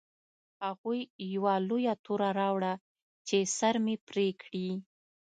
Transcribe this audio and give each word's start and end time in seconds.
هغوی 0.65 0.99
یوه 1.33 1.53
لویه 1.67 1.93
توره 2.05 2.29
راوړه 2.39 2.73
چې 3.27 3.37
سر 3.57 3.75
مې 3.85 3.95
پرې 4.07 4.27
کړي 4.41 4.69